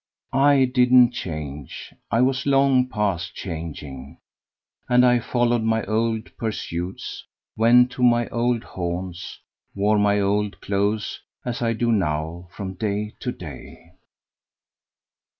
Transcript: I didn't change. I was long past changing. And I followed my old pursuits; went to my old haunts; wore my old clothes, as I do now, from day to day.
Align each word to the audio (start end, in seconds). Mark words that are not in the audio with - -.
I 0.33 0.65
didn't 0.65 1.11
change. 1.11 1.93
I 2.09 2.21
was 2.21 2.47
long 2.47 2.87
past 2.89 3.35
changing. 3.35 4.17
And 4.89 5.05
I 5.05 5.19
followed 5.19 5.61
my 5.61 5.83
old 5.83 6.35
pursuits; 6.37 7.23
went 7.55 7.91
to 7.91 8.01
my 8.01 8.27
old 8.29 8.63
haunts; 8.63 9.37
wore 9.75 9.99
my 9.99 10.19
old 10.19 10.59
clothes, 10.59 11.21
as 11.45 11.61
I 11.61 11.73
do 11.73 11.91
now, 11.91 12.47
from 12.49 12.73
day 12.73 13.13
to 13.19 13.31
day. 13.31 13.91